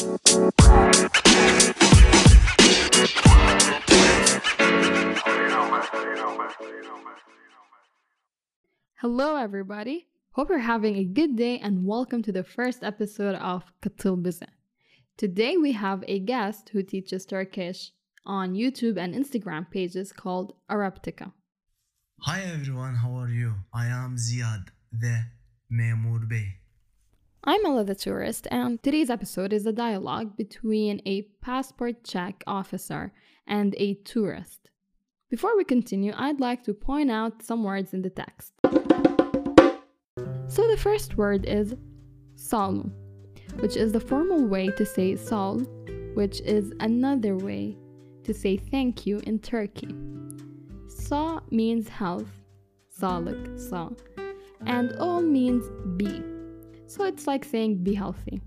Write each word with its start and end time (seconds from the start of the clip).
Hello, 0.00 0.16
everybody. 9.36 10.08
Hope 10.30 10.48
you're 10.48 10.58
having 10.58 10.96
a 10.96 11.04
good 11.04 11.36
day 11.36 11.58
and 11.58 11.84
welcome 11.84 12.22
to 12.22 12.32
the 12.32 12.42
first 12.42 12.82
episode 12.82 13.34
of 13.34 13.64
Katıl 13.82 14.22
Bize. 14.22 14.42
Today 15.18 15.58
we 15.58 15.72
have 15.72 16.02
a 16.08 16.18
guest 16.18 16.70
who 16.72 16.82
teaches 16.82 17.26
Turkish 17.26 17.92
on 18.24 18.54
YouTube 18.54 18.96
and 18.98 19.14
Instagram 19.14 19.70
pages 19.70 20.12
called 20.12 20.54
Araptica. 20.70 21.32
Hi 22.22 22.40
everyone, 22.40 22.94
how 22.94 23.12
are 23.16 23.28
you? 23.28 23.52
I 23.74 23.88
am 23.88 24.16
Ziad, 24.16 24.68
the 24.90 25.24
Memur 25.70 26.26
Bey. 26.26 26.60
I'm 27.50 27.66
Ella 27.66 27.82
the 27.82 27.96
tourist, 27.96 28.46
and 28.52 28.80
today's 28.80 29.10
episode 29.10 29.52
is 29.52 29.66
a 29.66 29.72
dialogue 29.72 30.36
between 30.36 31.02
a 31.04 31.22
passport 31.42 32.04
check 32.04 32.44
officer 32.46 33.12
and 33.44 33.74
a 33.76 33.94
tourist. 33.94 34.70
Before 35.30 35.56
we 35.56 35.64
continue, 35.64 36.12
I'd 36.16 36.38
like 36.38 36.62
to 36.62 36.72
point 36.72 37.10
out 37.10 37.42
some 37.42 37.64
words 37.64 37.92
in 37.92 38.02
the 38.02 38.10
text. 38.10 38.52
So 40.46 40.68
the 40.68 40.78
first 40.78 41.16
word 41.16 41.44
is 41.44 41.74
sağ 42.36 42.68
olun, 42.68 42.92
which 43.58 43.76
is 43.76 43.90
the 43.90 43.98
formal 43.98 44.46
way 44.46 44.68
to 44.68 44.86
say 44.86 45.16
sal, 45.16 45.58
which 46.14 46.40
is 46.42 46.72
another 46.78 47.36
way 47.36 47.76
to 48.22 48.32
say 48.32 48.58
thank 48.58 49.06
you 49.06 49.18
in 49.26 49.40
Turkey. 49.40 49.92
Sa 50.86 51.40
means 51.50 51.88
health, 51.88 52.30
sağlık, 52.96 53.58
sa, 53.58 53.90
and 54.66 54.94
ol 55.00 55.20
means 55.20 55.64
be. 55.96 56.29
So 56.90 57.04
it's 57.04 57.28
like 57.28 57.44
saying 57.44 57.84
be 57.84 57.94
healthy. 57.94 58.42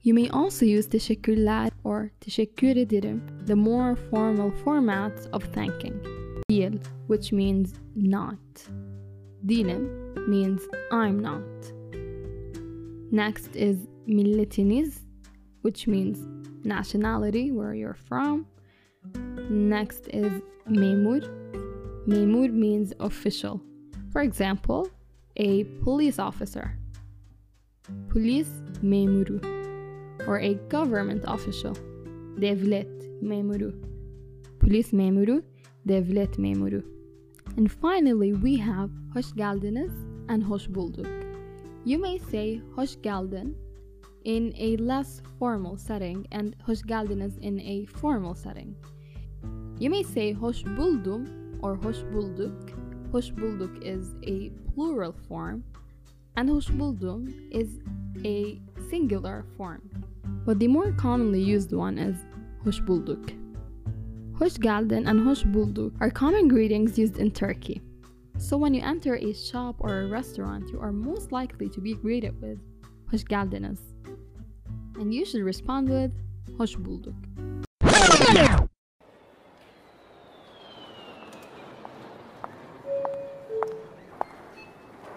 You 0.00 0.14
may 0.14 0.30
also 0.30 0.64
use 0.64 0.88
teşekkürler 0.88 1.70
or 1.84 2.10
teşekkür 2.20 2.76
ederim, 2.76 3.20
the 3.46 3.56
more 3.56 3.94
formal 3.94 4.50
formats 4.64 5.26
of 5.32 5.44
thanking. 5.52 5.94
Değil, 6.50 6.80
which 7.08 7.30
means 7.30 7.74
not. 7.94 8.38
Değilim 9.46 9.88
means 10.28 10.62
I'm 10.90 11.20
not. 11.20 11.72
Next 13.12 13.54
is 13.54 13.76
milliyetiniz, 14.06 15.00
which 15.60 15.86
means 15.86 16.18
nationality, 16.64 17.52
where 17.52 17.74
you're 17.74 17.98
from. 18.08 18.46
Next 19.50 20.08
is 20.08 20.32
memur. 20.66 21.20
Memur 22.06 22.50
means 22.50 22.94
official. 22.98 23.60
For 24.10 24.22
example, 24.22 24.88
a 25.36 25.64
police 25.84 26.18
officer. 26.18 26.77
Polis 28.10 28.48
memuru. 28.82 29.40
Or 30.26 30.38
a 30.38 30.54
government 30.68 31.24
official. 31.26 31.74
Devlet 32.38 33.22
memuru. 33.22 33.72
Polis 34.60 34.92
memuru, 34.92 35.42
devlet 35.84 36.38
memuru. 36.38 36.82
And 37.56 37.70
finally, 37.70 38.32
we 38.32 38.56
have 38.56 38.90
hoş 39.14 39.34
geldiniz 39.34 39.92
and 40.28 40.42
hoş 40.42 40.68
bulduk. 40.68 41.06
You 41.84 41.98
may 41.98 42.18
say 42.18 42.60
hoş 42.76 43.02
geldin 43.02 43.56
in 44.24 44.52
a 44.52 44.76
less 44.76 45.22
formal 45.38 45.76
setting 45.76 46.26
and 46.32 46.54
hoş 46.66 46.82
geldiniz 46.82 47.38
in 47.38 47.58
a 47.58 47.86
formal 47.86 48.34
setting. 48.34 48.74
You 49.80 49.90
may 49.90 50.04
say 50.04 50.32
hoş 50.32 50.64
buldum 50.76 51.26
or 51.62 51.76
hoş 51.76 51.96
bulduk. 52.12 52.52
Hoş 53.12 53.32
bulduk 53.36 53.86
is 53.86 54.14
a 54.22 54.50
plural 54.74 55.12
form 55.12 55.62
and 56.38 56.48
hoş 56.48 56.70
is 57.50 57.68
a 58.24 58.60
singular 58.90 59.44
form. 59.56 59.82
But 60.46 60.60
the 60.60 60.68
more 60.68 60.92
commonly 60.92 61.40
used 61.40 61.72
one 61.72 61.98
is 61.98 62.16
hoş 62.64 62.86
bulduk. 62.86 63.24
Hoş 64.38 64.58
and 65.06 65.20
hoş 65.26 65.44
bulduk 65.44 65.92
are 66.00 66.10
common 66.10 66.48
greetings 66.48 66.98
used 66.98 67.18
in 67.18 67.30
Turkey. 67.30 67.80
So 68.38 68.56
when 68.56 68.74
you 68.74 68.82
enter 68.82 69.14
a 69.14 69.34
shop 69.34 69.80
or 69.80 69.92
a 70.00 70.10
restaurant, 70.10 70.70
you 70.72 70.80
are 70.80 70.92
most 70.92 71.32
likely 71.32 71.68
to 71.70 71.80
be 71.80 71.94
greeted 71.94 72.32
with 72.40 72.58
hoş. 73.10 73.78
And 75.00 75.12
you 75.12 75.26
should 75.26 75.46
respond 75.46 75.88
with 75.88 76.12
hoş 76.58 76.78
bulduk. 76.78 77.14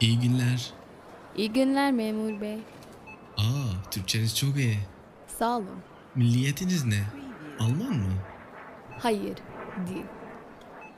İyi 0.00 0.20
günler. 0.20 0.85
İyi 1.36 1.52
günler 1.52 1.92
memur 1.92 2.40
bey. 2.40 2.58
Aa, 3.36 3.90
Türkçeniz 3.90 4.36
çok 4.36 4.56
iyi. 4.56 4.78
Sağ 5.38 5.56
olun. 5.56 5.82
Milliyetiniz 6.14 6.84
ne? 6.84 7.00
Alman 7.60 7.92
mı? 7.92 8.12
Hayır, 8.98 9.38
değil. 9.88 10.04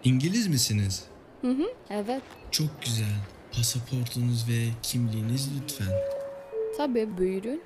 İngiliz 0.05 0.47
misiniz? 0.47 1.05
Hı 1.41 1.51
hı, 1.51 1.67
evet. 1.91 2.23
Çok 2.51 2.83
güzel. 2.83 3.15
Pasaportunuz 3.53 4.49
ve 4.49 4.69
kimliğiniz 4.83 5.51
lütfen. 5.57 5.89
Tabii 6.77 7.19
buyurun. 7.19 7.61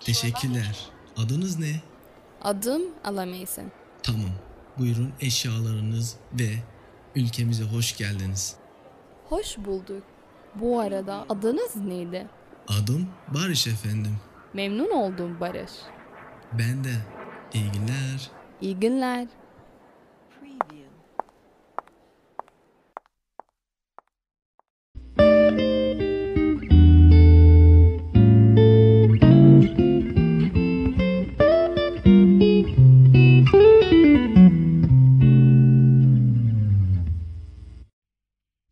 Teşekkürler. 0.00 0.86
Adınız 1.16 1.58
ne? 1.58 1.80
Adım 2.42 2.82
Alamason. 3.04 3.64
Tamam. 4.02 4.30
Buyurun 4.78 5.12
eşyalarınız 5.20 6.16
ve 6.32 6.48
ülkemize 7.14 7.64
hoş 7.64 7.96
geldiniz. 7.96 8.56
Hoş 9.28 9.58
bulduk. 9.58 10.02
Bu 10.60 10.80
arada 10.80 11.24
adınız 11.28 11.76
neydi? 11.76 12.26
Adım 12.68 13.08
Barış 13.34 13.66
efendim. 13.66 14.16
Memnun 14.54 14.90
oldum 14.90 15.40
Barış. 15.40 15.72
Ben 16.52 16.84
de. 16.84 16.92
İyi 17.54 17.72
günler. 17.72 18.30
İyi 18.60 18.80
günler. 18.80 19.26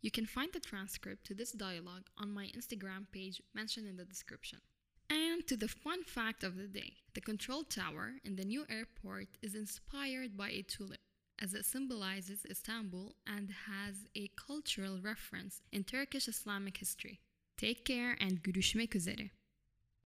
You 0.07 0.13
can 0.13 0.25
find 0.25 0.53
the 0.53 0.61
transcript 0.61 1.27
to 1.27 1.35
this 1.35 1.51
dialogue 1.51 2.07
on 2.17 2.31
my 2.31 2.47
Instagram 2.57 3.11
page 3.11 3.43
mentioned 3.57 3.89
in 3.89 3.97
the 3.97 4.05
description. 4.05 4.61
And 5.11 5.45
to 5.49 5.57
the 5.57 5.67
fun 5.67 6.05
fact 6.05 6.45
of 6.45 6.55
the 6.55 6.69
day 6.69 6.93
the 7.15 7.21
control 7.21 7.65
tower 7.65 8.13
in 8.25 8.37
the 8.37 8.45
new 8.45 8.65
airport 8.71 9.27
is 9.43 9.57
inspired 9.57 10.37
by 10.37 10.51
a 10.51 10.63
tulip, 10.63 11.01
as 11.43 11.55
it 11.55 11.65
symbolizes 11.65 12.47
Istanbul 12.49 13.17
and 13.27 13.51
has 13.67 14.07
a 14.15 14.31
cultural 14.47 15.01
reference 15.03 15.61
in 15.73 15.83
Turkish 15.83 16.29
Islamic 16.29 16.77
history. 16.77 17.19
Take 17.59 17.85
care 17.85 18.17
and 18.21 18.41
görüşmek 18.45 18.95
üzere. 18.95 19.31